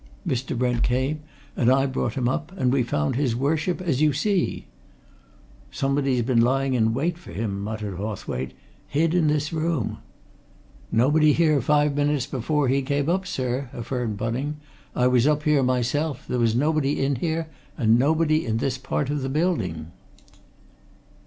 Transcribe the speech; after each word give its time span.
Mr. 0.27 0.57
Brent 0.57 0.81
came 0.81 1.19
and 1.55 1.71
I 1.71 1.85
brought 1.85 2.15
him 2.15 2.27
up, 2.27 2.51
and 2.57 2.73
we 2.73 2.81
found 2.81 3.15
his 3.15 3.35
Worship 3.35 3.79
as 3.81 4.01
you 4.01 4.13
see." 4.13 4.65
"Somebody's 5.69 6.23
been 6.23 6.41
lying 6.41 6.73
in 6.73 6.95
wait 6.95 7.19
for 7.19 7.31
him," 7.31 7.61
muttered 7.61 7.97
Hawthwaite. 7.97 8.55
"Hid 8.87 9.13
in 9.13 9.27
this 9.27 9.53
room!" 9.53 9.99
"Nobody 10.91 11.33
here 11.33 11.61
five 11.61 11.95
minutes 11.95 12.25
before 12.25 12.67
he 12.67 12.81
came 12.81 13.09
up, 13.09 13.27
sir," 13.27 13.69
affirmed 13.73 14.17
Bunning. 14.17 14.55
"I 14.95 15.05
was 15.05 15.27
up 15.27 15.43
here 15.43 15.61
myself. 15.61 16.25
There 16.27 16.39
was 16.39 16.55
nobody 16.55 16.99
in 17.05 17.17
here, 17.17 17.49
and 17.77 17.99
nobody 17.99 18.43
in 18.43 18.57
this 18.57 18.79
part 18.79 19.11
of 19.11 19.21
the 19.21 19.29
building." 19.29 19.91